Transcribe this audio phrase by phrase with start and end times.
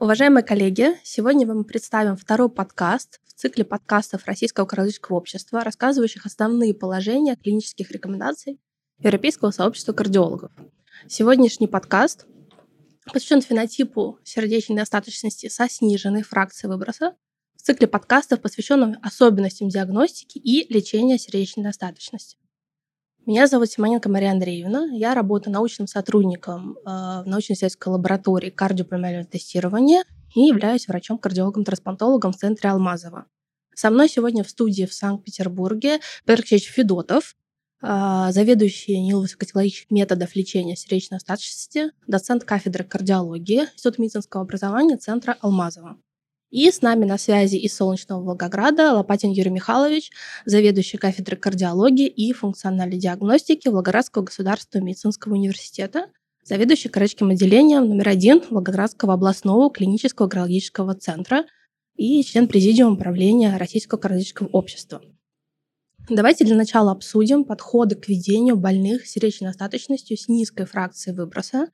[0.00, 6.72] Уважаемые коллеги, сегодня мы представим второй подкаст в цикле подкастов Российского кардиологического общества, рассказывающих основные
[6.72, 8.60] положения клинических рекомендаций
[9.00, 10.52] Европейского сообщества кардиологов.
[11.08, 12.26] Сегодняшний подкаст
[13.12, 17.16] посвящен фенотипу сердечной недостаточности со сниженной фракцией выброса
[17.56, 22.38] в цикле подкастов, посвященном особенностям диагностики и лечения сердечной недостаточности.
[23.28, 24.86] Меня зовут Симоненко Мария Андреевна.
[24.90, 30.04] Я работаю научным сотрудником э, в научно-исследовательской лаборатории кардиопульмонального тестирования
[30.34, 33.26] и являюсь врачом-кардиологом-трансплантологом в центре Алмазова.
[33.74, 37.36] Со мной сегодня в студии в Санкт-Петербурге Петр Федотов,
[37.82, 45.36] э, заведующий НИЛ высокотехнологических методов лечения сердечной остаточности, доцент кафедры кардиологии Института медицинского образования Центра
[45.42, 45.98] Алмазова.
[46.50, 50.10] И с нами на связи из солнечного Волгограда Лопатин Юрий Михайлович,
[50.46, 56.06] заведующий кафедрой кардиологии и функциональной диагностики Волгоградского государственного медицинского университета,
[56.42, 61.44] заведующий короческим отделением номер один Волгоградского областного клинического кардиологического центра
[61.96, 65.02] и член президиума правления Российского кардиологического общества.
[66.08, 71.66] Давайте для начала обсудим подходы к ведению больных с сердечной остаточностью с низкой фракцией выброса,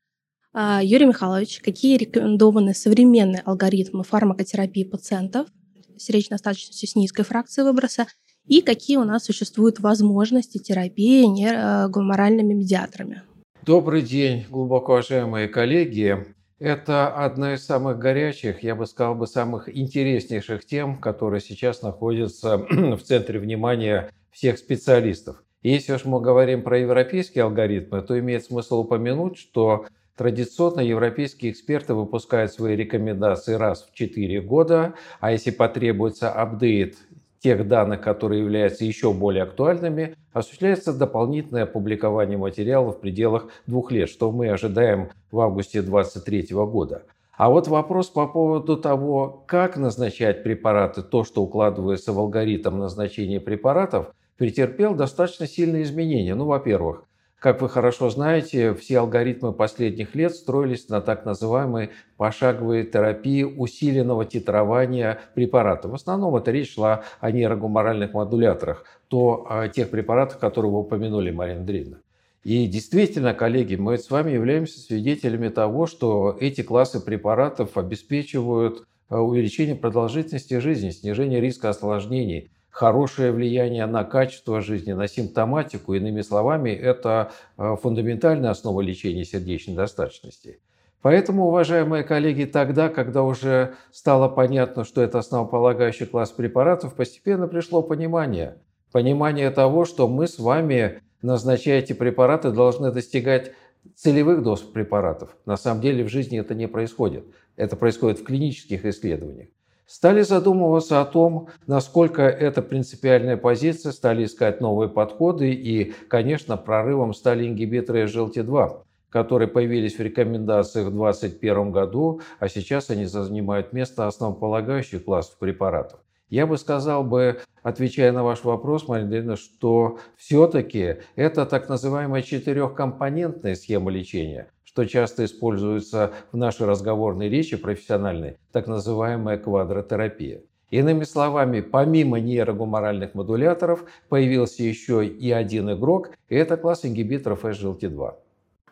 [0.55, 5.49] Юрий Михайлович, какие рекомендованы современные алгоритмы фармакотерапии пациентов
[5.97, 8.07] с речной остаточностью с низкой фракцией выброса
[8.47, 13.23] и какие у нас существуют возможности терапии гуморальными медиаторами?
[13.63, 16.25] Добрый день, глубоко уважаемые коллеги.
[16.61, 22.59] Это одна из самых горячих, я бы сказал, бы самых интереснейших тем, которые сейчас находятся
[22.71, 25.43] в центре внимания всех специалистов.
[25.63, 29.87] Если уж мы говорим про европейские алгоритмы, то имеет смысл упомянуть, что
[30.17, 36.97] Традиционно европейские эксперты выпускают свои рекомендации раз в 4 года, а если потребуется апдейт
[37.41, 44.09] тех данных, которые являются еще более актуальными, осуществляется дополнительное публикование материала в пределах двух лет,
[44.09, 47.03] что мы ожидаем в августе 2023 года.
[47.37, 53.41] А вот вопрос по поводу того, как назначать препараты, то, что укладывается в алгоритм назначения
[53.41, 56.37] препаратов, претерпел достаточно сильные изменения.
[56.37, 57.05] Ну, во-первых,
[57.45, 64.25] как вы хорошо знаете, все алгоритмы последних лет строились на так называемой пошаговой терапии усиленного
[64.25, 65.91] титрования препаратов.
[65.91, 71.33] В основном это речь шла о нейрогуморальных модуляторах, то о тех препаратах, которые вы упомянули,
[71.33, 71.99] Марина Андреевна.
[72.45, 79.19] И действительно, коллеги, мы с вами являемся свидетелями того, что эти классы препаратов обеспечивают э,
[79.19, 85.95] увеличение продолжительности жизни, снижение риска осложнений, хорошее влияние на качество жизни, на симптоматику.
[85.95, 90.59] Иными словами, это э, фундаментальная основа лечения сердечной достаточности.
[91.01, 97.81] Поэтому, уважаемые коллеги, тогда, когда уже стало понятно, что это основополагающий класс препаратов, постепенно пришло
[97.81, 98.57] понимание.
[98.91, 103.53] Понимание того, что мы с вами, назначая эти препараты, должны достигать
[103.95, 105.37] целевых доз препаратов.
[105.47, 107.25] На самом деле в жизни это не происходит.
[107.55, 109.49] Это происходит в клинических исследованиях
[109.87, 117.15] стали задумываться о том, насколько это принципиальная позиция, стали искать новые подходы и, конечно, прорывом
[117.15, 124.07] стали ингибиторы SGLT2, которые появились в рекомендациях в 2021 году, а сейчас они занимают место
[124.07, 126.01] основополагающих классов препаратов.
[126.31, 132.23] Я бы сказал бы, отвечая на ваш вопрос, Марина Андреевна, что все-таки это так называемая
[132.23, 140.43] четырехкомпонентная схема лечения что часто используется в нашей разговорной речи профессиональной, так называемая квадротерапия.
[140.71, 148.15] Иными словами, помимо нейрогуморальных модуляторов появился еще и один игрок, и это класс ингибиторов SGLT2.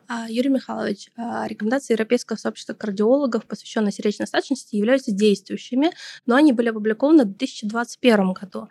[0.08, 5.92] А, Юрий Михайлович, а, рекомендации Европейского сообщества кардиологов, посвященные сердечной остаточности, являются действующими,
[6.26, 8.68] но они были опубликованы в 2021 году.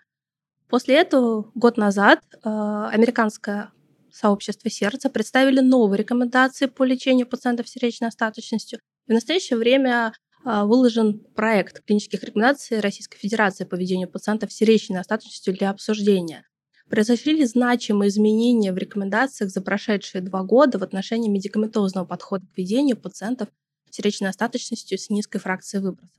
[0.67, 3.71] После этого, год назад, а, американская
[4.13, 8.79] сообщества сердца представили новые рекомендации по лечению пациентов с сердечной остаточностью.
[9.07, 10.13] И в настоящее время
[10.43, 16.45] а, выложен проект клинических рекомендаций Российской Федерации по ведению пациентов с сердечной остаточностью для обсуждения.
[16.89, 22.57] Произошли ли значимые изменения в рекомендациях за прошедшие два года в отношении медикаментозного подхода к
[22.57, 23.49] ведению пациентов
[23.89, 26.11] с сердечной остаточностью с низкой фракцией выброса?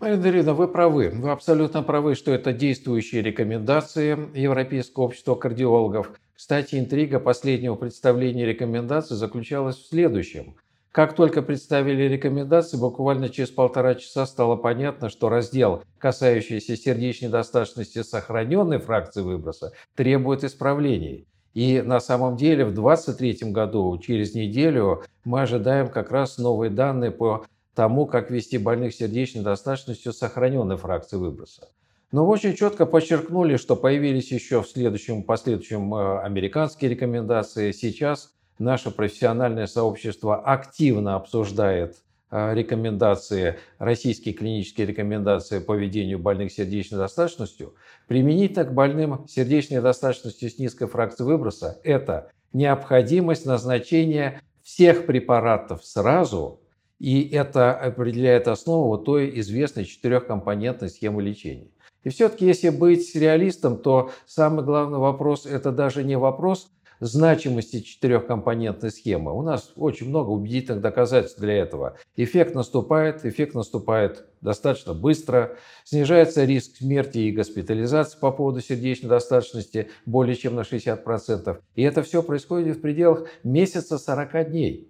[0.00, 1.10] Марина Дарина, вы правы.
[1.14, 6.12] Вы абсолютно правы, что это действующие рекомендации Европейского общества кардиологов.
[6.40, 10.56] Кстати, интрига последнего представления рекомендаций заключалась в следующем.
[10.90, 18.02] Как только представили рекомендации, буквально через полтора часа стало понятно, что раздел, касающийся сердечной достаточности
[18.02, 21.26] сохраненной фракции выброса, требует исправлений.
[21.52, 27.10] И на самом деле в 2023 году, через неделю, мы ожидаем как раз новые данные
[27.10, 27.44] по
[27.74, 31.68] тому, как вести больных сердечной достаточностью сохраненной фракции выброса.
[32.12, 37.70] Но очень четко подчеркнули, что появились еще в следующем, последующем э, американские рекомендации.
[37.70, 41.96] Сейчас наше профессиональное сообщество активно обсуждает
[42.32, 47.74] а, рекомендации, российские клинические рекомендации по ведению больных сердечной достаточностью,
[48.06, 56.60] применительно к больным сердечной недостаточностью с низкой фракцией выброса– это необходимость назначения всех препаратов сразу,
[57.00, 61.70] и это определяет основу той известной четырехкомпонентной схемы лечения.
[62.04, 66.70] И все-таки, если быть реалистом, то самый главный вопрос– это даже не вопрос
[67.00, 69.32] значимости четырехкомпонентной схемы.
[69.32, 71.96] У нас очень много убедительных доказательств для этого.
[72.16, 79.88] Эффект наступает, эффект наступает достаточно быстро, снижается риск смерти и госпитализации по поводу сердечной достаточности
[80.06, 81.58] более чем на 60%.
[81.74, 84.86] И это все происходит в пределах месяца 40 дней.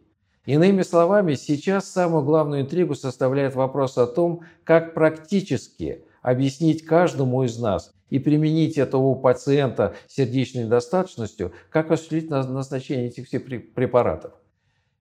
[0.46, 7.58] Иными словами, сейчас самую главную интригу составляет вопрос о том, как практически объяснить каждому из
[7.58, 13.44] нас и применить это у пациента с сердечной недостаточностью, как осуществить назначение этих всех
[13.74, 14.32] препаратов.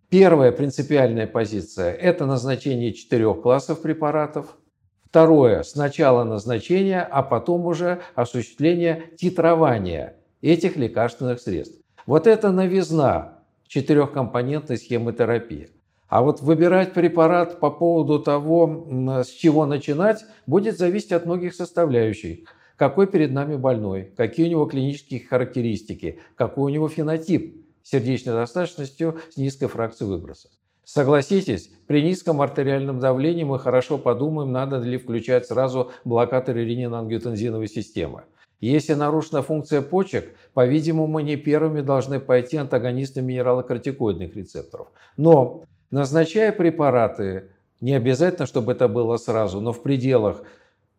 [0.09, 4.57] Первая принципиальная позиция– это назначение четырех классов препаратов.
[5.05, 11.79] Второе– сначала назначение, а потом уже осуществление титрования этих лекарственных средств.
[12.05, 15.69] Вот это новизна четырехкомпонентной схемы терапии.
[16.09, 18.87] А вот выбирать препарат по поводу того,
[19.23, 22.39] с чего начинать, будет зависеть от многих составляющих
[22.79, 29.19] какой перед нами больной, какие у него клинические характеристики, какой у него фенотип сердечной достаточностью
[29.29, 30.47] с низкой фракцией выброса.
[30.85, 38.23] Согласитесь, при низком артериальном давлении мы хорошо подумаем, надо ли включать сразу блокаторы ренин-ангиотензиновой системы.
[38.61, 44.87] Если нарушена функция почек, по-видимому, мы не первыми должны пойти антагонисты минералокортикоидных рецепторов.
[45.17, 47.51] Но назначая препараты,
[47.81, 50.43] не обязательно, чтобы это было сразу, но в пределах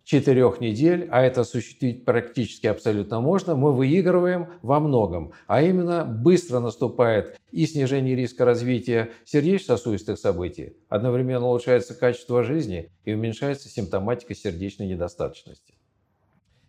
[0.04, 5.32] четырех недель, а это осуществить практически абсолютно можно, мы выигрываем во многом.
[5.46, 13.12] А именно быстро наступает и снижение риска развития сердечно-сосудистых событий, одновременно улучшается качество жизни и
[13.12, 15.74] уменьшается симптоматика сердечной недостаточности.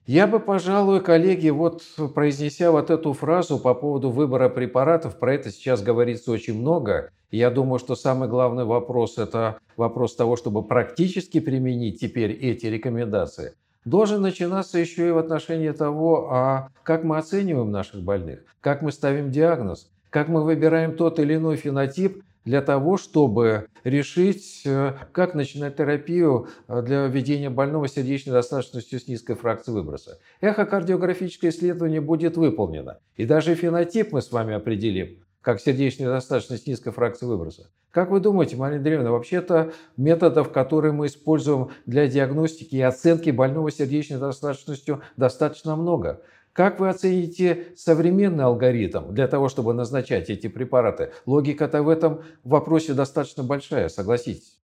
[0.08, 1.84] Я бы, пожалуй, коллеги, вот
[2.16, 7.12] произнеся вот эту фразу по поводу выбора препаратов, про это сейчас говорится очень много.
[7.30, 13.54] Я думаю, что самый главный вопрос– это вопрос того, чтобы практически применить теперь эти рекомендации.
[13.86, 18.92] Должен начинаться еще и в отношении того, а как мы оцениваем наших больных, как мы
[18.92, 25.36] ставим диагноз, как мы выбираем тот или иной фенотип, для того, чтобы решить, э, как
[25.36, 30.20] начинать терапию э, для введения больного сердечной достаточностью с низкой фракцией выброса.
[30.42, 33.00] Эхокардиографическое исследование будет выполнено.
[33.16, 37.70] И даже фенотип мы с вами определим, как сердечная достаточность низкой фракцией выброса.
[37.92, 43.70] Как вы думаете, Марина Андреевна, вообще-то методов, которые мы используем для диагностики и оценки больного
[43.70, 46.22] сердечной достаточностью, достаточно много.
[46.54, 51.12] Как вы оцените современный алгоритм для того, чтобы назначать эти препараты?
[51.26, 54.60] Логика-то в этом вопросе достаточно большая, согласитесь.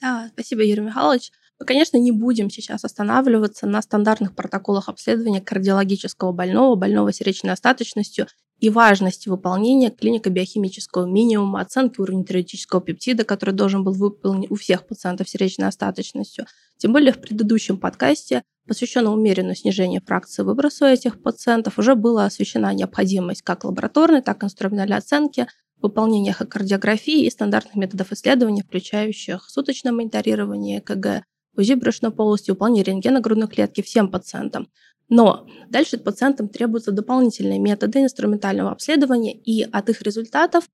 [0.00, 1.32] Да, спасибо, Юрий Михайлович.
[1.58, 8.26] Мы, конечно, не будем сейчас останавливаться на стандартных протоколах обследования кардиологического больного, больного сердечной остаточностью
[8.60, 14.86] и важности выполнения клинико-биохимического минимума, оценки уровня теоретического пептида, который должен был выполнен у всех
[14.86, 16.46] пациентов с сердечной остаточностью.
[16.78, 22.26] Тем более в предыдущем подкасте, посвященном умеренному снижению фракции выброса у этих пациентов, уже была
[22.26, 25.48] освещена необходимость как лабораторной, так и инструментальной оценки,
[25.82, 31.24] выполнения эхокардиографии и стандартных методов исследования, включающих суточное мониторирование ЭКГ,
[31.56, 34.68] УЗИ брюшной полости, выполнение рентгена грудной клетки всем пациентам.
[35.08, 40.68] Но дальше пациентам требуются дополнительные методы инструментального обследования, и от их результатов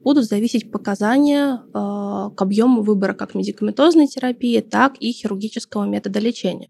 [0.00, 6.68] будут зависеть показания э, к объему выбора как медикаментозной терапии, так и хирургического метода лечения.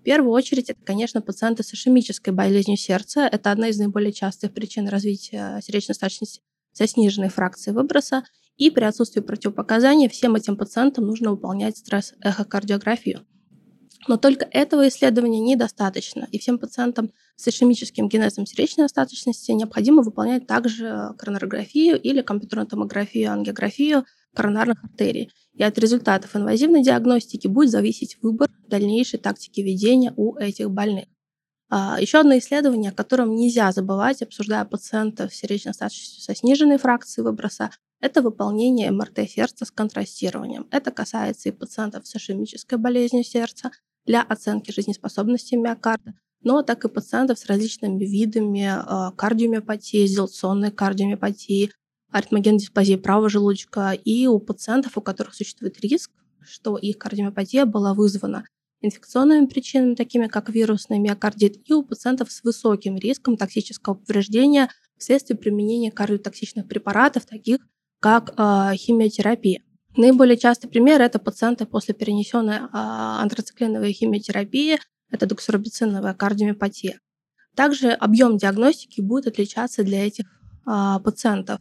[0.00, 3.28] В первую очередь, это, конечно, пациенты с ишемической болезнью сердца.
[3.30, 6.40] Это одна из наиболее частых причин развития сердечной стачности
[6.72, 8.24] со сниженной фракцией выброса.
[8.56, 13.26] И при отсутствии противопоказаний всем этим пациентам нужно выполнять стресс-эхокардиографию.
[14.06, 20.46] Но только этого исследования недостаточно, и всем пациентам с ишемическим генезом сердечной остаточности необходимо выполнять
[20.46, 25.30] также коронарографию или компьютерную томографию, ангиографию коронарных артерий.
[25.54, 31.06] И от результатов инвазивной диагностики будет зависеть выбор дальнейшей тактики ведения у этих больных.
[31.70, 36.78] А, Еще одно исследование, о котором нельзя забывать, обсуждая пациентов с сердечной остаточностью со сниженной
[36.78, 37.70] фракцией выброса,
[38.00, 40.68] это выполнение МРТ сердца с контрастированием.
[40.70, 43.72] Это касается и пациентов с ишемической болезнью сердца,
[44.08, 51.72] для оценки жизнеспособности миокарда, но так и пациентов с различными видами а, кардиомиопатии, изоляционной кардиомиопатии,
[52.10, 56.10] аритмогенной дисплазии правого желудочка и у пациентов, у которых существует риск,
[56.42, 58.44] что их кардиомиопатия была вызвана
[58.80, 65.36] инфекционными причинами, такими как вирусный миокардит, и у пациентов с высоким риском токсического повреждения вследствие
[65.36, 67.58] применения кардиотоксичных препаратов, таких
[68.00, 69.62] как э, химиотерапия.
[69.96, 74.78] Наиболее частый пример– это пациенты после перенесенной а, антрациклиновой химиотерапии,
[75.10, 77.00] это доксорубициновая кардиомиопатия.
[77.56, 80.26] Также объем диагностики будет отличаться для этих
[81.02, 81.60] пациентов.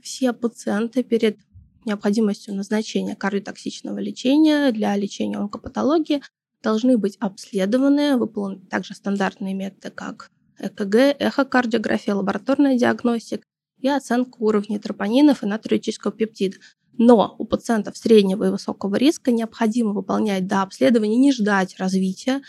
[0.00, 1.38] Все пациенты перед
[1.84, 6.22] необходимостью назначения кардиотоксичного лечения для лечения онкопатологии
[6.62, 13.44] должны быть обследованы, выполнены также стандартные методы, как ЭКГ, эхокардиография, лабораторная диагностика
[13.80, 16.56] и оценка уровней тропонинов и натриуретического пептида.
[17.00, 22.42] Но у пациентов среднего и высокого риска необходимо выполнять до обследования, не ждать развития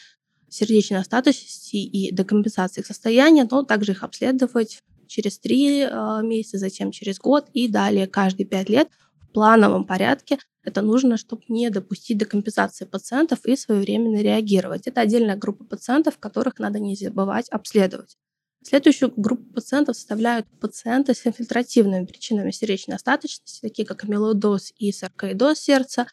[0.50, 6.92] сердечной остаточности и декомпенсации их состояния, но также их обследовать через три а, месяца, затем
[6.92, 8.90] через год и далее каждые пять лет
[9.22, 10.38] в плановом порядке.
[10.64, 14.88] Это нужно, чтобы не допустить декомпенсации пациентов и своевременно реагировать.
[14.88, 18.18] Это отдельная группа пациентов, которых надо не забывать обследовать.
[18.62, 25.60] Следующую группу пациентов составляют пациенты с инфильтративными причинами сердечной остаточности, такие как амилоидоз и саркоидоз
[25.60, 26.08] сердца,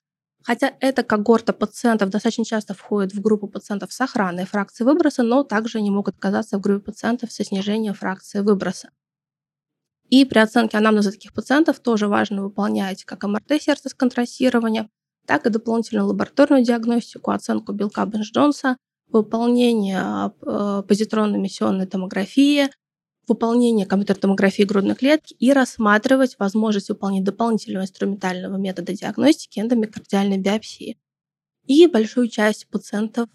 [0.47, 5.43] Хотя эта когорта пациентов достаточно часто входит в группу пациентов с охраной фракции выброса, но
[5.43, 8.91] также они могут оказаться в группе пациентов со снижением фракции выброса.
[10.09, 14.89] И при оценке анамнеза таких пациентов тоже важно выполнять как МРТ сердца с контрастированием,
[15.27, 18.77] так и дополнительную лабораторную диагностику, оценку белка Бенш-Джонса,
[19.09, 22.71] выполнение э, позитронно-эмиссионной томографии,
[23.29, 30.99] выполнение компьютерной томографии грудной клетки и рассматривать возможность выполнения дополнительного инструментального метода диагностики эндомиокардиальной биопсии.
[31.67, 33.29] И большую часть пациентов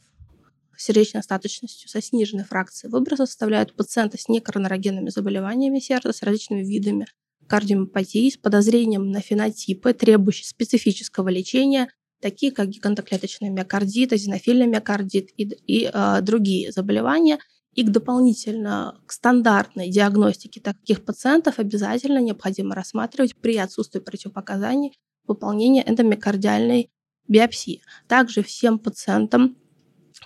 [0.78, 6.64] с сердечной остаточностью со сниженной фракцией выброса составляют пациенты с некоронарогенными заболеваниями сердца, с различными
[6.64, 7.08] видами
[7.48, 11.90] кардиомиопатии, с подозрением на фенотипы, требующие специфического лечения,
[12.22, 17.40] такие как гигантоклеточный миокардит, азинофильный миокардит и, и э, другие заболевания–
[17.74, 26.92] и дополнительно к стандартной диагностике таких пациентов обязательно необходимо рассматривать при отсутствии противопоказаний выполнение эндомиокардиальной
[27.28, 27.82] биопсии.
[28.08, 29.56] Также всем пациентам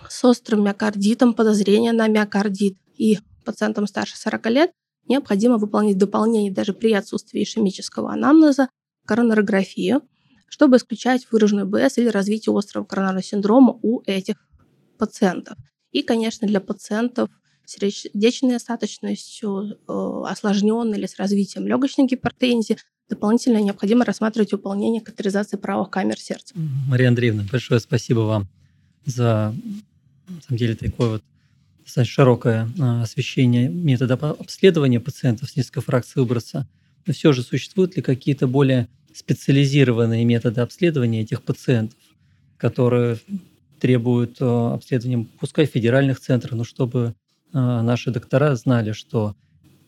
[0.08, 4.72] с острым миокардитом, подозрение на миокардит и пациентам старше 40 лет
[5.08, 8.68] необходимо выполнить дополнение даже при отсутствии ишемического анамнеза,
[9.06, 10.02] коронарографию,
[10.48, 14.36] чтобы исключать выраженную БС или развитие острого коронарного синдрома у этих
[14.98, 15.56] пациентов.
[15.96, 17.30] И, конечно, для пациентов
[17.64, 22.76] с сердечной остаточностью, э, осложненной или с развитием легочной гипертензии,
[23.08, 26.52] дополнительно необходимо рассматривать выполнение катетеризации правых камер сердца.
[26.54, 28.46] Мария Андреевна, большое спасибо вам
[29.06, 29.54] за,
[30.28, 31.22] на самом деле, такое вот
[32.06, 36.68] широкое а, освещение метода обследования пациентов с низкой фракцией выброса.
[37.06, 41.98] Но все же существуют ли какие-то более специализированные методы обследования этих пациентов,
[42.58, 43.18] которые
[43.80, 47.14] требуют э, обследования, пускай федеральных центров, но чтобы
[47.52, 49.34] э, наши доктора знали, что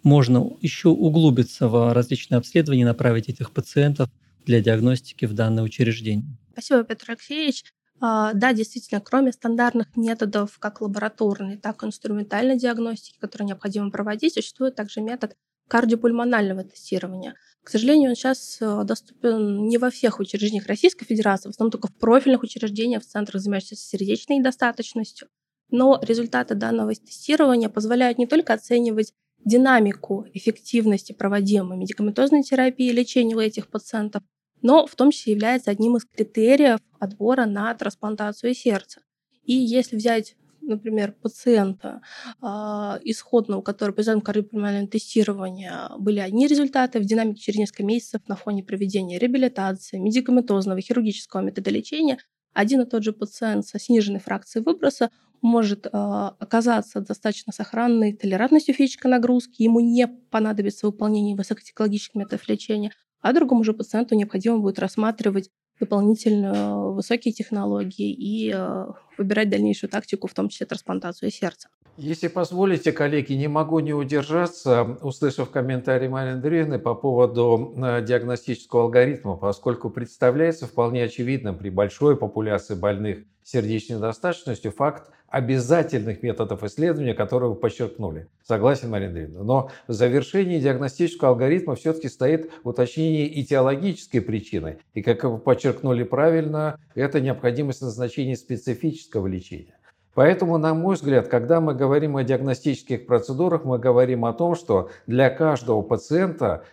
[0.02, 4.08] можно еще углубиться в различные обследования, направить этих пациентов
[4.46, 6.36] для диагностики в данное учреждение.
[6.52, 7.64] Спасибо, Петр Алексеевич.
[8.00, 14.34] А, да, действительно, кроме стандартных методов, как лабораторной, так и инструментальной диагностики, которые необходимо проводить,
[14.34, 15.36] существует также метод
[15.68, 17.34] кардиопульмонального тестирования.
[17.68, 21.88] К сожалению, он сейчас э, доступен не во всех учреждениях Российской Федерации, в основном только
[21.88, 25.28] в профильных учреждениях, в центрах, занимающихся сердечной недостаточностью.
[25.70, 29.12] Но результаты данного тестирования позволяют не только оценивать
[29.44, 34.22] динамику эффективности проводимой медикаментозной терапии лечения у этих пациентов,
[34.62, 39.02] но в том числе является одним из критериев отбора на трансплантацию сердца.
[39.44, 40.36] И если взять
[40.68, 42.02] например, пациента
[42.40, 48.36] а, исходного, который по кардиопульмонального тестирования были одни результаты в динамике через несколько месяцев на
[48.36, 52.18] фоне проведения реабилитации, медикаментозного, хирургического метода лечения,
[52.52, 55.10] один и тот же пациент со сниженной фракцией выброса
[55.42, 62.92] может э, оказаться достаточно сохранной толерантностью физической нагрузки, ему не понадобится выполнение высокотехнологических методов лечения,
[63.20, 70.26] а другому же пациенту необходимо будет рассматривать дополнительно высокие технологии и э, выбирать дальнейшую тактику,
[70.26, 71.68] в том числе трансплантацию сердца.
[71.98, 78.82] Если позволите, коллеги, не могу не удержаться, услышав комментарий Марии Андреевны по поводу э, диагностического
[78.84, 87.14] алгоритма, поскольку представляется вполне очевидным при большой популяции больных сердечной недостаточностью факт обязательных методов исследования,
[87.14, 88.28] которые вы подчеркнули.
[88.44, 89.42] Согласен, Марина Андреевна.
[89.42, 94.78] Но в завершении диагностического алгоритма все-таки стоит уточнение этиологической причины.
[94.94, 99.74] И, как вы подчеркнули правильно, это необходимость назначения специфического лечения.
[100.18, 104.90] Поэтому, на мой взгляд, когда мы говорим о диагностических процедурах, мы говорим о том, что
[105.06, 106.64] для каждого пациента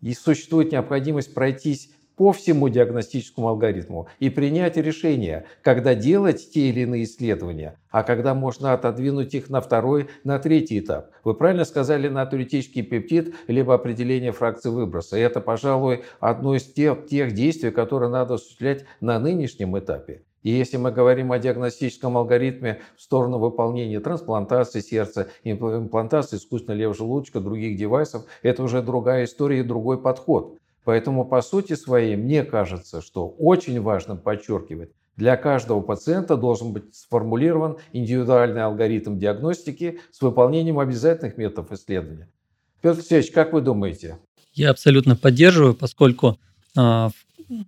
[0.00, 6.80] и существует необходимость пройтись по всему диагностическому алгоритму и принять решение, когда делать те или
[6.80, 11.12] иные исследования, а когда можно отодвинуть их на второй, на третий этап.
[11.22, 15.16] Вы правильно сказали на теоретический пептид, либо определение фракции выброса.
[15.16, 20.22] И это, пожалуй, одно из тех, тех действий, которые надо осуществлять на нынешнем этапе.
[20.48, 26.96] И если мы говорим о диагностическом алгоритме в сторону выполнения трансплантации сердца, имплантации искусственного левого
[26.96, 30.56] желудочка, других девайсов, это уже другая история и другой подход.
[30.84, 36.96] Поэтому, по сути своей, мне кажется, что очень важно подчеркивать, для каждого пациента должен быть
[36.96, 42.30] сформулирован индивидуальный алгоритм диагностики с выполнением обязательных методов исследования.
[42.80, 44.16] Петр Алексеевич, как вы думаете?
[44.54, 46.38] Я абсолютно поддерживаю, поскольку
[46.74, 47.10] а,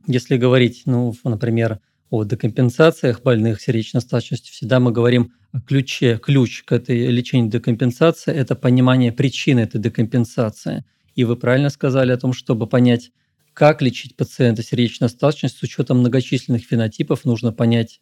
[0.06, 6.18] если говорить, ну, например, о декомпенсациях больных сердечной достаточностью, всегда мы говорим о ключе.
[6.22, 10.84] Ключ к этой лечению декомпенсации– это понимание причины этой декомпенсации.
[11.14, 13.12] И вы правильно сказали о том, чтобы понять,
[13.52, 18.00] как лечить пациента сердечной достаточности с учетом многочисленных фенотипов, нужно понять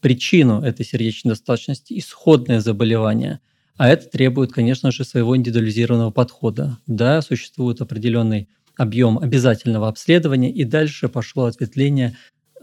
[0.00, 3.40] причину этой сердечной достаточности, исходное заболевание.
[3.76, 6.78] А это требует, конечно же, своего индивидуализированного подхода.
[6.86, 12.16] Да, существует определенный объем обязательного обследования, и дальше пошло ответвление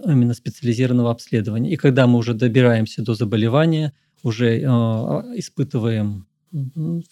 [0.06, 1.72] именно специализированного обследования.
[1.72, 4.64] И когда мы уже добираемся до заболевания, уже э,
[5.36, 6.28] испытываем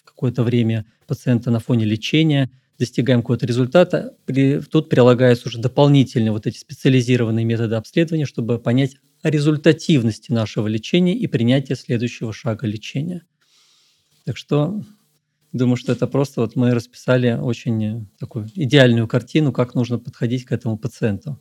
[0.03, 2.49] какое-то время пациента на фоне лечения,
[2.79, 8.97] достигаем какого-то результата, при, тут прилагаются уже дополнительные вот эти специализированные методы обследования, чтобы понять
[9.21, 13.23] о результативности нашего лечения и принятия следующего шага лечения.
[14.25, 14.83] Так что
[15.53, 20.51] думаю, что это просто вот мы расписали очень такую идеальную картину, как нужно подходить к
[20.51, 21.39] этому пациенту.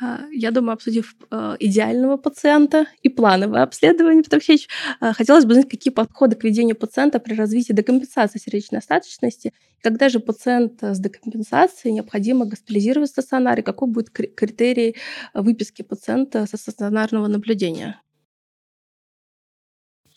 [0.00, 4.68] А, я думаю, обсудив э, идеального пациента и плановое обследование, Петр Алексеевич,
[5.00, 10.08] э, хотелось бы знать, какие подходы к ведению пациента при развитии декомпенсации сердечной остаточности, когда
[10.08, 14.96] же пациент с декомпенсацией необходимо госпитализировать в стационаре, какой будет критерий
[15.32, 18.00] выписки пациента со стационарного наблюдения?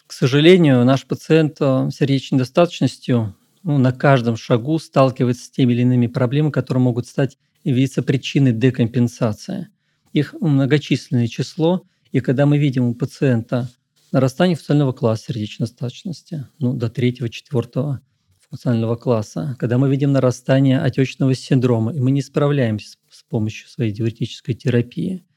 [0.08, 3.36] К сожалению, наш пациент с сердечной недостаточностью
[3.70, 8.52] ну, на каждом шагу сталкивается с теми или иными проблемами, которые могут стать явиться причиной
[8.52, 9.68] декомпенсации.
[10.12, 13.70] Их многочисленное число, и когда мы видим у пациента
[14.12, 18.02] нарастание функционального класса сердечной достаточности, ну, до третьего, четвертого
[18.50, 23.92] функционального класса, когда мы видим нарастание отечного синдрома, и мы не справляемся с, помощью своей
[23.92, 25.28] диуретической терапии,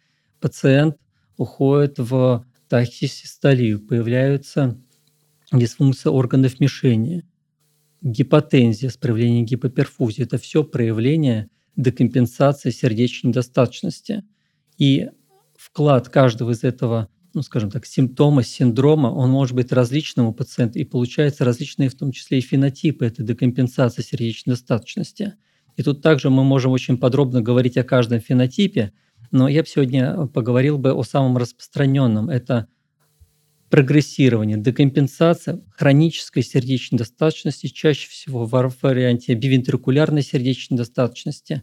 [0.40, 0.96] пациент
[1.36, 4.80] уходит в тахисистолию, появляются
[5.52, 7.26] дисфункция органов мишени,
[8.02, 10.24] гипотензия с проявлением гипоперфузии.
[10.24, 14.24] Это все проявления декомпенсации сердечной недостаточности.
[14.76, 15.08] И
[15.56, 20.78] вклад каждого из этого, ну, скажем так, симптома, синдрома, он может быть различным у пациента,
[20.78, 25.34] и получается различные в том числе и фенотипы этой декомпенсации сердечной достаточности.
[25.76, 28.92] И тут также мы можем очень подробно говорить о каждом фенотипе,
[29.30, 32.28] но я бы сегодня поговорил бы о самом распространенном.
[32.28, 32.68] Это
[33.72, 38.50] прогрессирование, декомпенсация хронической сердечной достаточности, чаще всего в
[38.82, 41.62] варианте бивентрикулярной сердечной достаточности.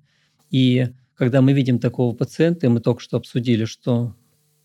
[0.49, 4.15] И когда мы видим такого пациента, и мы только что обсудили, что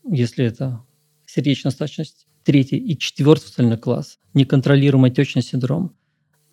[0.09, 0.81] если это
[1.27, 5.95] сердечная достаточность третий и четвертый социальный класс, неконтролируемый отечный синдром,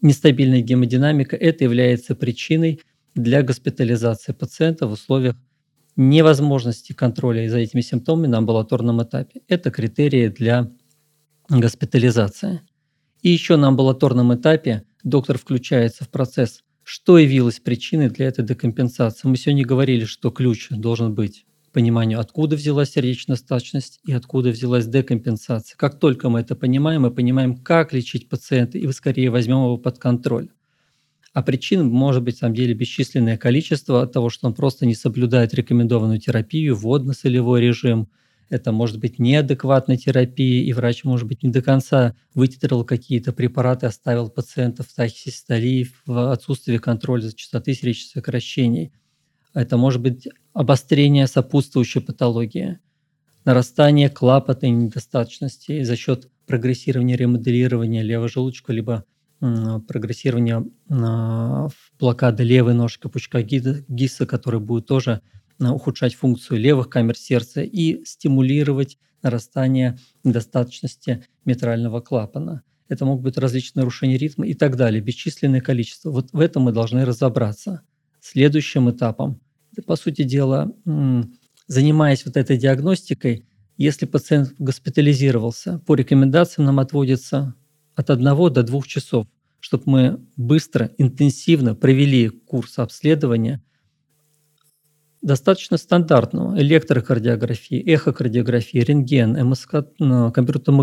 [0.03, 2.83] нестабильная гемодинамика, это является причиной
[3.15, 5.37] для госпитализации пациента в условиях
[5.97, 9.41] невозможности контроля за этими симптомами на амбулаторном этапе.
[9.49, 10.71] Это критерии для
[11.61, 12.63] госпитализация.
[13.21, 19.29] И еще на амбулаторном этапе доктор включается в процесс, что явилось причиной для этой декомпенсации.
[19.29, 24.87] Мы сегодня говорили, что ключ должен быть пониманию, откуда взялась сердечная стачность и откуда взялась
[24.87, 25.77] декомпенсация.
[25.77, 29.99] Как только мы это понимаем, мы понимаем, как лечить пациента, и скорее возьмем его под
[29.99, 30.51] контроль.
[31.33, 34.95] А причин может быть, на самом деле, бесчисленное количество от того, что он просто не
[34.95, 38.09] соблюдает рекомендованную терапию, водно-солевой режим–
[38.53, 43.87] это может быть неадекватная терапия, и врач, может быть, не до конца вытетрил какие-то препараты,
[43.87, 48.93] оставил пациента в тахисистолии, в отсутствии контроля за частоты сердечных сокращений.
[49.55, 52.79] Это может быть обострение сопутствующей патологии,
[53.47, 59.07] нарастание клапотной недостаточности за счет прогрессирования ремоделирования левого желудочка, либо
[59.41, 60.63] прогрессирования
[61.99, 65.23] блокады левой ножки пучка ГИСа, который будет тоже
[65.59, 72.63] ухудшать функцию левых камер сердца и стимулировать нарастание недостаточности митрального клапана.
[72.89, 76.11] Это могут быть различные нарушения ритма и так далее, бесчисленное количество.
[76.11, 77.83] Вот в этом мы должны разобраться.
[78.21, 79.41] Следующим этапом,
[79.87, 80.73] по сути дела,
[81.67, 83.47] занимаясь вот этой диагностикой,
[83.79, 87.55] если пациент госпитализировался, по рекомендациям нам отводится
[87.95, 89.27] от 1 до 2 часов,
[89.61, 93.63] чтобы мы быстро, интенсивно провели курс обследования–
[95.23, 100.75] достаточно стандартного электрокардиографии, эхокардиографии, рентген, МСК, ну, компьютер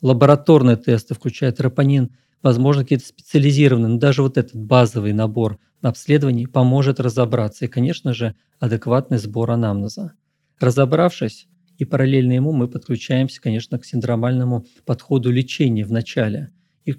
[0.00, 2.10] лабораторные тесты, включая тропонин,
[2.42, 8.34] возможно, какие-то специализированные, но даже вот этот базовый набор обследований поможет разобраться и, конечно же,
[8.58, 10.12] адекватный сбор анамнеза.
[10.58, 11.46] Разобравшись,
[11.78, 16.50] и параллельно ему мы подключаемся, конечно, к синдромальному подходу лечения в начале–
[16.84, 16.94] и э,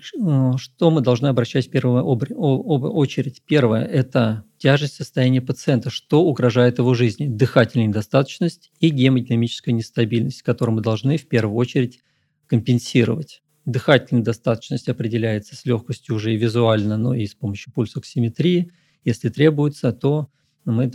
[0.58, 3.42] что мы должны обращать в первую очередь?
[3.46, 10.76] Первое– это тяжесть состояния пациента, что угрожает его жизни, дыхательная недостаточность и гемодинамическая нестабильность, которую
[10.78, 12.00] мы должны в первую очередь
[12.48, 13.44] компенсировать.
[13.66, 18.72] Дыхательная недостаточность определяется с легкостью уже и визуально, но и с помощью пульсоксиметрии.
[19.04, 20.30] Если требуется, то
[20.64, 20.90] мы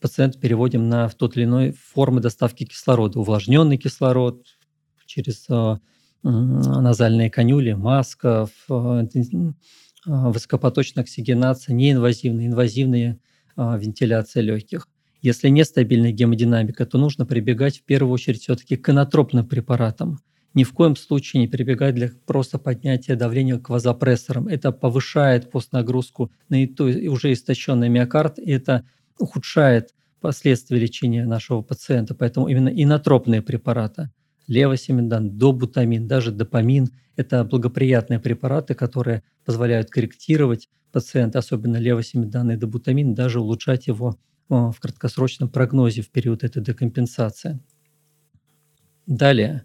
[0.00, 3.20] пациента переводим на в тот или иной формы доставки кислорода.
[3.20, 4.44] Увлажненный кислород
[5.06, 5.76] через э,
[6.24, 9.06] назальные канюли, маска, а,
[10.08, 13.18] высокопоточная оксигенация, неинвазивная, инвазивная
[13.56, 14.88] а, вентиляция легких.
[15.20, 20.20] Если нестабильная гемодинамика, то нужно прибегать в первую очередь все-таки к инотропным препаратам.
[20.54, 24.48] Ни в коем случае не прибегать для просто поднятия давления к вазопрессорам.
[24.48, 28.84] Это повышает постнагрузку на уже истощенный миокард, и это
[29.18, 32.14] ухудшает последствия лечения нашего пациента.
[32.14, 34.10] Поэтому именно инотропные препараты–
[34.48, 43.14] левосемидан, добутамин, даже допамин– это благоприятные препараты, которые позволяют корректировать пациента, особенно левосемидан и добутамин,
[43.14, 47.60] даже улучшать его в краткосрочном прогнозе в период этой декомпенсации.
[49.06, 49.64] Далее.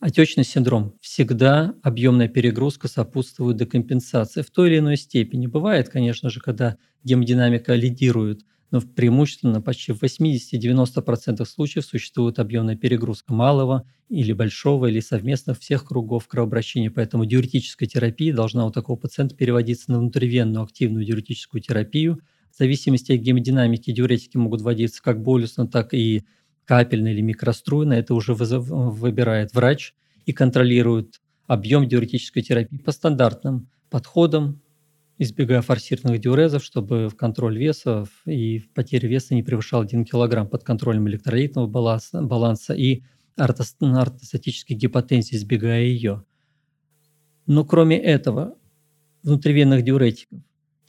[0.00, 0.94] Отечный синдром.
[1.00, 5.46] Всегда объемная перегрузка сопутствует декомпенсации в той или иной степени.
[5.46, 8.42] Бывает, конечно же, когда гемодинамика лидирует–
[8.76, 15.86] но преимущественно почти в 80-90% случаев существует объемная перегрузка малого или большого, или совместных всех
[15.86, 16.90] кругов кровообращения.
[16.90, 22.20] Поэтому диуретическая терапия должна у такого пациента переводиться на внутривенную активную диуретическую терапию.
[22.52, 26.24] В зависимости от гемодинамики диуретики могут вводиться как болюсно, так и
[26.66, 27.94] капельно или микроструйно.
[27.94, 29.94] Это уже выбирает врач
[30.26, 34.60] и контролирует объем диуретической терапии по стандартным подходам,
[35.18, 40.64] избегая форсированных диурезов, чтобы в контроль веса и потеря веса не превышал 1 кг под
[40.64, 43.02] контролем электролитного баланса, баланса и
[43.36, 46.24] ортостатической гипотензии, избегая ее.
[47.46, 48.56] Но кроме этого,
[49.22, 50.40] внутривенных диуретиков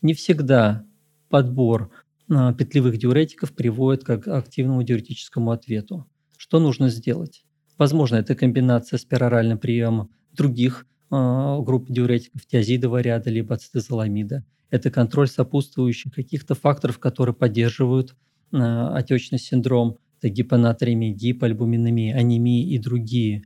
[0.02, 0.86] не всегда
[1.30, 1.92] подбор
[2.30, 6.08] а, петлевых диуретиков приводит к активному диуретическому ответу.
[6.38, 7.44] Что нужно сделать?
[7.78, 14.46] Возможно, это комбинация с пероральным приемом других группы диуретиков тиазидового ряда либо ацетозоламида.
[14.70, 18.16] Это контроль сопутствующих каких-то факторов, которые поддерживают
[18.52, 19.98] а, отечный синдром.
[20.20, 23.44] Это гипонатриемия, гипоальбуминемия, анемия и другие.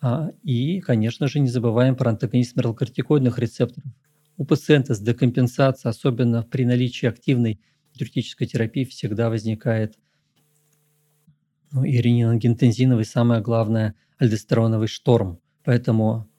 [0.00, 3.90] А, и, конечно же, не забываем про антагонизм мерлокортикоидных рецепторов.
[4.36, 7.60] У пациента с декомпенсацией, особенно при наличии активной
[7.94, 9.98] диуретической терапии, всегда возникает
[11.72, 15.40] ну, и рениногентензиновый, самое главное, альдостероновый шторм.
[15.64, 16.29] Поэтому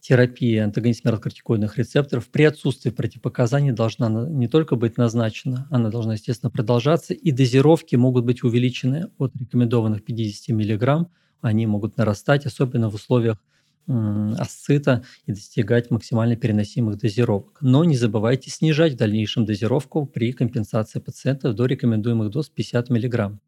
[0.00, 6.50] терапия антагониста мелокортикоидных рецепторов при отсутствии противопоказаний должна не только быть назначена, она должна, естественно,
[6.50, 11.08] продолжаться, и дозировки могут быть увеличены от рекомендованных 50 мг,
[11.40, 13.38] они могут нарастать, особенно в условиях
[14.38, 17.58] асцита и достигать максимально переносимых дозировок.
[17.60, 23.40] Но не забывайте снижать в дальнейшем дозировку при компенсации пациентов до рекомендуемых доз 50 мг.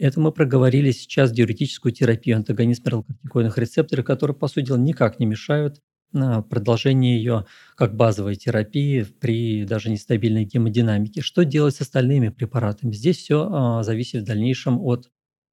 [0.00, 5.26] Это мы проговорили сейчас диуретическую терапию антагонист мерлокортикоидных рецепторов, которые, по сути дела, никак не
[5.26, 5.82] мешают
[6.14, 7.44] а, продолжению ее
[7.76, 11.20] как базовой терапии при даже нестабильной гемодинамике.
[11.20, 12.92] Что делать с остальными препаратами?
[12.92, 15.10] Здесь все а, зависит в дальнейшем от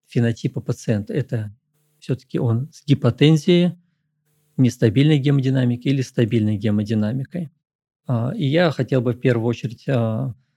[0.08, 1.14] фенотипа пациента.
[1.14, 1.54] Это
[2.00, 3.74] все-таки он с гипотензией,
[4.56, 7.52] нестабильной гемодинамикой или стабильной гемодинамикой.
[8.06, 9.88] А, и я хотел бы в первую очередь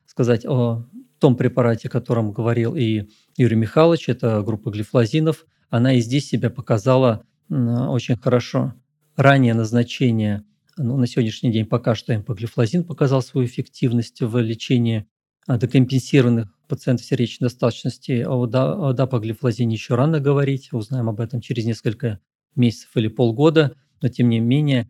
[0.06, 0.86] сказать о
[1.20, 6.50] том препарате, о котором говорил и Юрий Михайлович, это группа глифлозинов, она и здесь себя
[6.50, 8.74] показала очень хорошо.
[9.16, 10.44] Ранее назначение,
[10.76, 15.06] ну, на сегодняшний день пока что эмпоглифлозин показал свою эффективность в лечении
[15.46, 18.24] декомпенсированных пациентов сердечной достаточности.
[18.26, 22.20] О, о дапоглифлозине еще рано говорить, узнаем об этом через несколько
[22.54, 24.88] месяцев или полгода, но тем не менее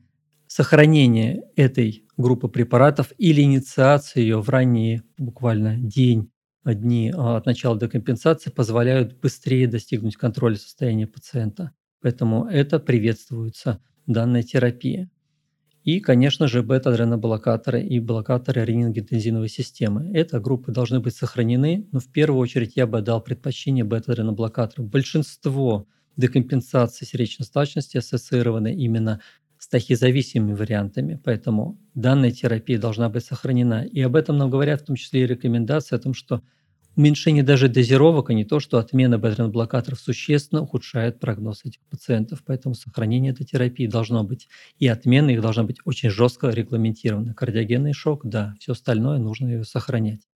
[0.50, 6.32] сохранение этой группы препаратов или инициация ее в ранний буквально день,
[6.64, 11.70] дни а, от начала декомпенсации позволяют быстрее достигнуть контроля состояния пациента.
[12.02, 15.08] Поэтому это приветствуется, данная терапия.
[15.84, 20.10] И, конечно же, бета-адреноблокаторы и блокаторы ренинготензиновой системы.
[20.12, 24.88] Эти группы должны быть сохранены, но в первую очередь я бы дал предпочтение бета-адреноблокаторам.
[24.88, 25.86] Большинство
[26.16, 29.20] декомпенсации сердечной стачности ассоциированы именно
[29.60, 29.68] с
[30.54, 33.84] вариантами, поэтому данная терапия должна быть сохранена.
[33.84, 36.42] И об этом нам говорят в том числе и рекомендации о том, что
[36.96, 42.42] уменьшение даже дозировок, а не то, что отмена бета-блокаторов существенно ухудшает прогноз этих пациентов.
[42.46, 44.48] Поэтому сохранение этой терапии должно быть.
[44.78, 47.34] И отмена их должна быть очень жестко регламентирована.
[47.34, 50.29] Кардиогенный шок, да, все остальное нужно ее сохранять.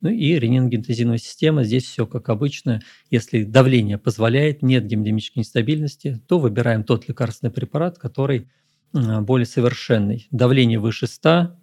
[0.00, 2.82] Ну и рентгеноинтенсивная система, здесь все как обычно.
[3.10, 8.48] Если давление позволяет, нет гемодинамической нестабильности, то выбираем тот лекарственный препарат, который
[8.92, 10.28] более совершенный.
[10.30, 11.56] Давление выше 100,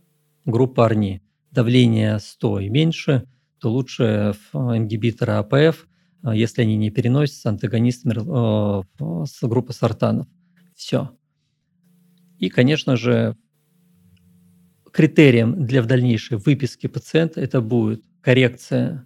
[0.46, 1.22] группа АРНИ.
[1.52, 3.28] Давление 100 и меньше,
[3.60, 5.88] то лучше ингибиторы АПФ,
[6.24, 10.28] а если они не переносятся, антагонистами э, с группы сортанов.
[10.76, 11.12] Все.
[12.40, 13.36] И, конечно же,
[14.92, 19.06] критерием для дальнейшей выписки пациента это будет коррекция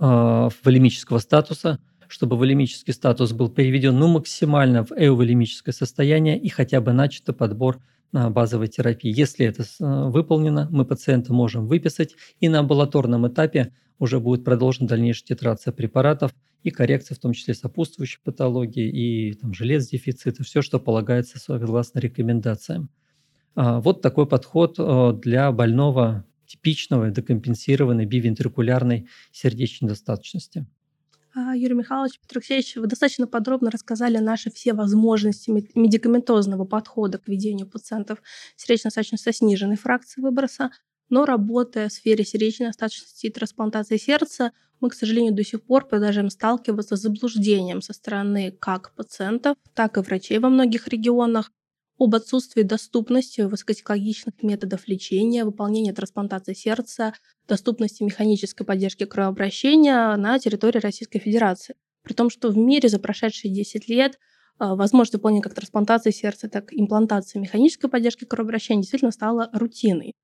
[0.00, 1.78] э, волемического статуса,
[2.08, 7.80] чтобы волемический статус был переведен ну, максимально в эуволемическое состояние и хотя бы начато подбор
[8.10, 9.12] на базовой терапии.
[9.14, 14.88] Если это э, выполнено, мы пациента можем выписать, и на амбулаторном этапе уже будет продолжена
[14.88, 20.62] дальнейшая титрация препаратов и коррекция, в том числе сопутствующей патологии и там, желез дефицита, все,
[20.62, 22.88] что полагается согласно рекомендациям.
[23.54, 24.76] А, вот такой подход
[25.20, 30.66] для больного типичного декомпенсированной бивентрикулярной сердечной достаточности.
[31.34, 37.26] А, Юрий Михайлович, Петр Алексеевич, вы достаточно подробно рассказали наши все возможности медикаментозного подхода к
[37.26, 38.18] ведению пациентов
[38.54, 40.70] с сердечно-сосудистой сниженной фракцией выброса,
[41.08, 45.86] но работая в сфере сердечной достаточности и трансплантации сердца, мы, к сожалению, до сих пор
[45.86, 51.50] продолжаем сталкиваться с заблуждением со стороны как пациентов, так и врачей во многих регионах
[52.02, 57.14] об отсутствии доступности высокотехнологичных методов лечения, выполнения трансплантации сердца,
[57.46, 61.76] доступности механической поддержки кровообращения на территории Российской Федерации.
[62.02, 64.18] При том, что в мире за прошедшие 10 лет
[64.58, 70.14] а, возможность выполнения как трансплантации сердца, так и имплантации механической поддержки кровообращения действительно стала рутиной.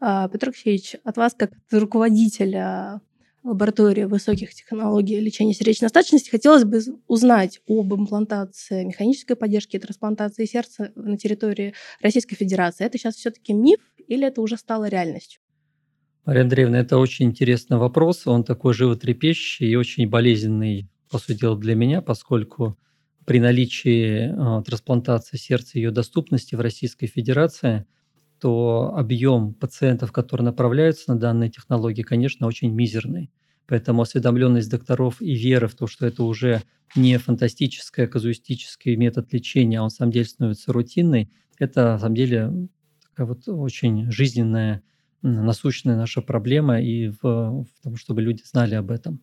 [0.00, 3.00] А, Петр Алексеевич, от вас, как руководителя
[3.42, 10.44] лаборатории высоких технологий лечения сердечной достаточности, хотелось бы узнать об имплантации механической поддержки и трансплантации
[10.44, 12.84] сердца на территории Российской Федерации.
[12.84, 15.40] Это сейчас все-таки миф или это уже стало реальностью?
[16.24, 18.26] Мария Андреевна, это очень интересный вопрос.
[18.26, 22.78] Он такой животрепещущий и очень болезненный, по сути дела, для меня, поскольку
[23.24, 27.86] при наличии э, трансплантации сердца и ее доступности в Российской Федерации–
[28.40, 33.30] то объем пациентов, которые направляются на данные технологии, конечно, очень мизерный.
[33.66, 36.62] Поэтому осведомленность докторов и вера в то, что это уже
[36.96, 42.14] не фантастический, а казуистический метод лечения, а он самом деле становится рутинной, это на самом
[42.14, 42.52] деле
[43.02, 44.82] такая вот очень жизненная,
[45.22, 49.22] насущная наша проблема, и в, в том, чтобы люди знали об этом.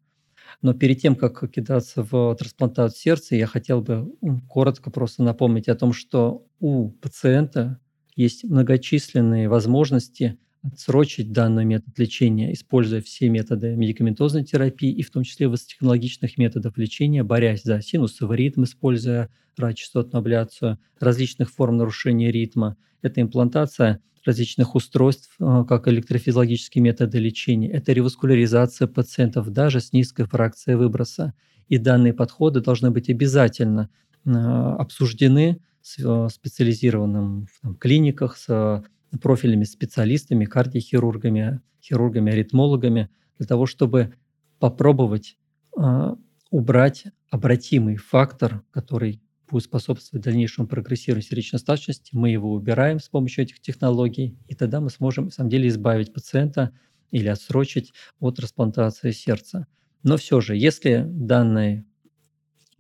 [0.62, 4.14] Но перед тем, как кидаться в трансплантацию сердца, я хотел бы
[4.48, 7.80] коротко просто напомнить о том, что у пациента
[8.16, 15.24] есть многочисленные возможности отсрочить данный метод лечения, используя все методы медикаментозной терапии и в том
[15.24, 22.78] числе высокотехнологичных методов лечения, борясь за синусовый ритм, используя радиочастотную абляцию, различных форм нарушения ритма.
[23.02, 27.70] Это имплантация различных устройств, э, как электрофизиологические методы лечения.
[27.70, 31.34] Это реваскуляризация пациентов даже с низкой фракцией выброса.
[31.68, 33.90] И данные подходы должны быть обязательно
[34.26, 43.12] э, обсуждены с э, специализированным в там, клиниках, с э, профильными специалистами, кардиохирургами, хирургами, аритмологами,
[43.38, 44.16] для того, чтобы
[44.58, 45.38] попробовать
[45.78, 46.16] э,
[46.50, 52.16] убрать обратимый фактор, который будет способствовать дальнейшему прогрессированию сердечной достаточности.
[52.16, 56.12] Мы его убираем с помощью этих технологий, и тогда мы сможем, на самом деле, избавить
[56.12, 56.72] пациента
[57.12, 59.68] или отсрочить от трансплантации сердца.
[60.02, 61.86] Но все же, если данный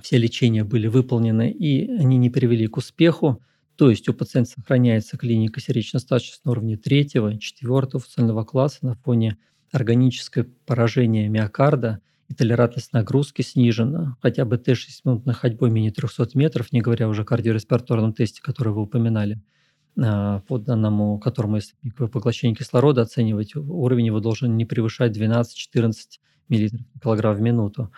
[0.01, 3.41] все лечения были выполнены и они не привели к успеху,
[3.75, 9.37] то есть у пациента сохраняется клиника сердечно-статочности на уровне третьего, четвертого функционального класса на фоне
[9.71, 16.71] органического поражения миокарда и толерантность нагрузки снижена, хотя бы Т-6 минутной ходьбой менее 300 метров,
[16.71, 19.41] не говоря уже о кардиореспираторном тесте, который вы упоминали,
[20.01, 25.93] а, по данному, которому, если поглощение кислорода оценивать, уровень его должен не превышать 12-14
[26.49, 26.69] мл
[27.01, 27.91] килограмм в минуту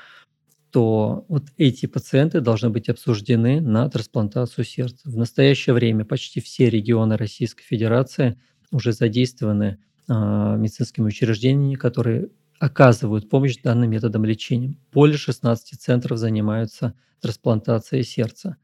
[0.71, 5.09] то вот эти пациенты должны быть обсуждены на трансплантацию сердца.
[5.09, 8.39] В настоящее время почти все регионы Российской Федерации
[8.71, 14.75] уже задействованы э, медицинскими учреждениями, которые оказывают помощь данным методам лечения.
[14.91, 18.57] Более 16 центров занимаются трансплантацией сердца.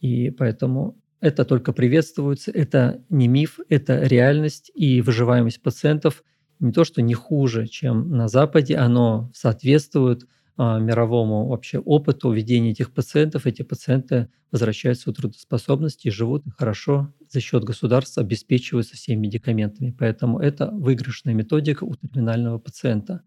[0.00, 6.22] И поэтому это только приветствуется, это не миф, это реальность, и выживаемость пациентов
[6.58, 10.26] не то, что не хуже, чем на Западе, оно соответствует а,
[10.58, 17.40] мировому вообще опыту ведения этих пациентов, эти пациенты возвращаются в трудоспособность и живут хорошо за
[17.40, 19.94] счет государства, обеспечиваются всеми медикаментами.
[19.98, 23.22] Поэтому это выигрышная методика у терминального пациента.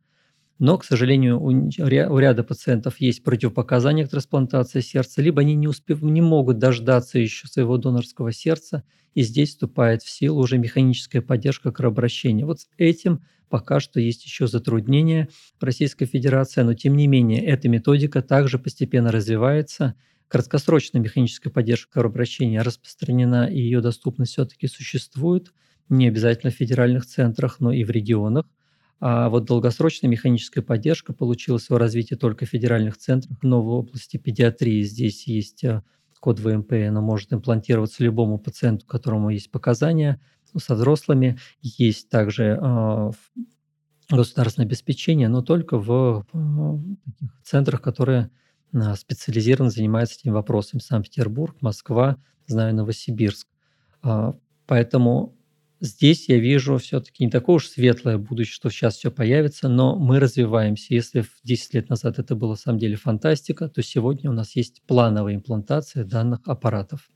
[0.59, 6.01] Но, к сожалению, у ряда пациентов есть противопоказания к трансплантации сердца, либо они не, успев,
[6.01, 8.83] не могут дождаться еще своего донорского сердца,
[9.15, 12.45] и здесь вступает в силу уже механическая поддержка кровообращения.
[12.45, 17.43] Вот с этим пока что есть еще затруднения в Российской Федерации, но тем не менее
[17.43, 19.95] эта методика также постепенно развивается.
[20.27, 25.53] Краткосрочная механическая поддержка кровообращения распространена, и ее доступность все-таки существует,
[25.87, 28.45] не обязательно в федеральных центрах, но и в регионах.
[29.01, 34.17] А вот долгосрочная механическая поддержка получила свое развитие только в федеральных центрах, но в области
[34.17, 35.83] педиатрии здесь есть э,
[36.19, 40.19] код ВМП, оно может имплантироваться любому пациенту, которому есть показания.
[40.57, 43.11] Со взрослыми есть также э,
[44.09, 46.77] государственное обеспечение, но только в э,
[47.43, 48.31] центрах, которые
[48.95, 50.79] специализированно занимаются этим вопросом.
[50.79, 53.47] Санкт-Петербург, Москва, знаю, Новосибирск.
[54.03, 54.35] А,
[54.67, 55.38] поэтому
[55.79, 60.19] здесь я вижу все-таки не такое уж светлое будущее, что сейчас все появится, но мы
[60.19, 60.93] развиваемся.
[60.93, 64.81] Если 10 лет назад это было, на самом деле, фантастика, то сегодня у нас есть
[64.87, 67.09] плановая имплантация данных аппаратов.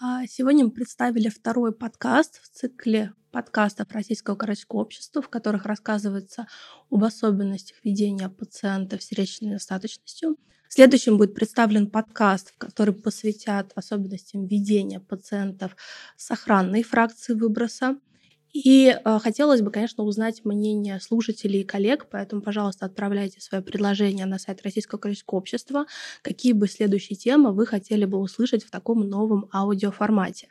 [0.00, 6.46] А сегодня мы представили второй подкаст в цикле подкастов Российского городского общества, в которых рассказывается
[6.90, 10.36] об особенностях ведения пациентов с сердечной недостаточностью.
[10.74, 15.76] Следующим будет представлен подкаст, в который посвятят особенностям ведения пациентов
[16.16, 17.98] с охранной фракцией выброса.
[18.52, 24.26] И э, хотелось бы, конечно, узнать мнение слушателей и коллег, поэтому, пожалуйста, отправляйте свои предложения
[24.26, 25.86] на сайт Российского экономического общества,
[26.20, 30.48] какие бы следующие темы вы хотели бы услышать в таком новом аудиоформате.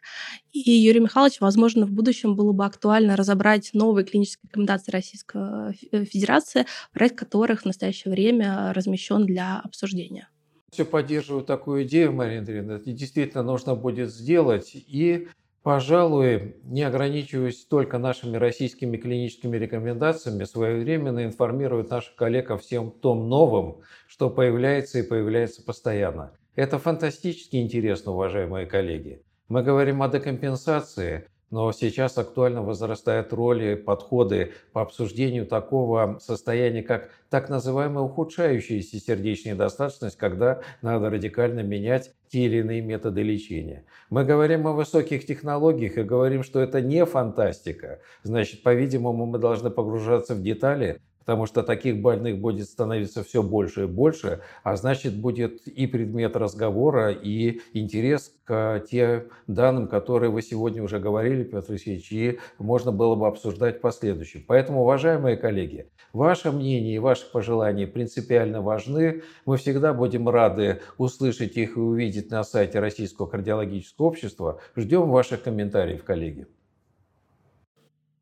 [0.52, 6.06] И, Юрий Михайлович, возможно, в будущем было бы актуально разобрать новые клинические рекомендации Российской э,
[6.06, 10.28] Федерации, проект которых в настоящее время размещен для обсуждения.
[10.72, 12.76] Все поддерживаю такую идею, Мария Андреевна.
[12.78, 14.72] Это действительно нужно будет сделать.
[14.74, 15.28] И
[15.64, 23.30] Пожалуй, не ограничиваясь только нашими российскими клиническими рекомендациями, своевременно информировать наших коллег о всем том
[23.30, 26.32] новом, что появляется и появляется постоянно.
[26.56, 29.22] Это фантастически интересно, уважаемые коллеги.
[29.50, 37.10] Мы говорим о декомпенсации, но сейчас актуально возрастают роли, подходы по обсуждению такого состояния, как
[37.30, 43.86] так называемая ухудшающаяся сердечная недостаточность, когда надо радикально менять те или иные методы лечения.
[44.10, 48.00] Мы говорим о высоких технологиях и говорим, что это не фантастика.
[48.24, 53.84] Значит, по-видимому, мы должны погружаться в детали, потому что таких больных будет становиться все больше
[53.84, 60.42] и больше, а значит будет и предмет разговора, и интерес к тем данным, которые вы
[60.42, 64.44] сегодня уже говорили, Петр Алексеевич, и можно было бы обсуждать в последующем.
[64.48, 69.24] Поэтому, уважаемые коллеги, ваше мнение и ваши пожелания принципиально важны.
[69.46, 74.60] Мы всегда будем рады услышать их и увидеть на сайте Российского кардиологического общества.
[74.76, 76.48] Ждем ваших комментариев, коллеги.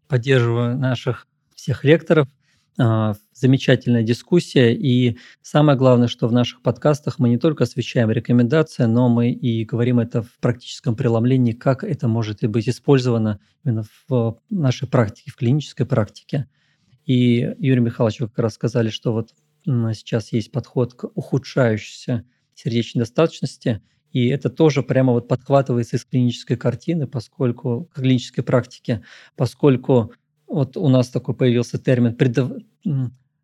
[0.08, 2.28] Поддерживаю наших всех лекторов–
[3.34, 4.74] замечательная дискуссия.
[4.74, 9.66] И самое главное, что в наших подкастах мы не только освещаем рекомендации, но мы и
[9.66, 15.36] говорим это в практическом преломлении, как это может быть использовано именно в нашей практике, в
[15.36, 16.48] клинической практике.
[17.06, 19.34] И Юрий Михайлович, вы как раз сказали, что вот
[19.66, 26.56] сейчас есть подход к ухудшающейся сердечной достаточности, и это тоже прямо вот подхватывается из клинической
[26.56, 29.04] картины, поскольку, клинической практики,
[29.36, 30.14] поскольку
[30.50, 32.18] вот у нас такой появился термин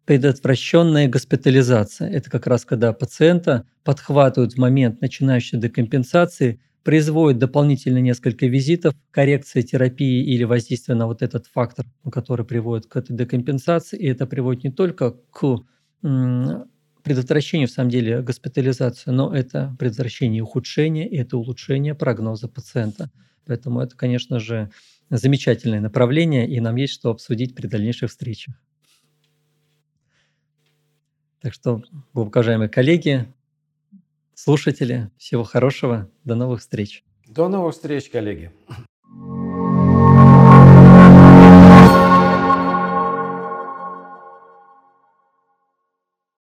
[0.06, 2.10] предотвращенная госпитализация.
[2.10, 9.62] Это как раз когда пациента подхватывают в момент начинающей декомпенсации, производят дополнительно несколько визитов, коррекции
[9.62, 13.98] терапии или воздействия на вот этот фактор, который приводит к этой декомпенсации.
[13.98, 15.62] И это приводит не только к
[17.02, 23.10] предотвращению, в самом деле, госпитализации, но это предотвращение ухудшения, и это улучшение прогноза пациента.
[23.48, 24.70] Поэтому это, конечно же,
[25.10, 28.56] замечательное направление, и нам есть что обсудить при дальнейших встречах.
[31.42, 33.32] Так что, уважаемые коллеги,
[34.34, 37.04] слушатели, всего хорошего, до новых встреч.
[37.28, 38.52] До новых встреч, коллеги.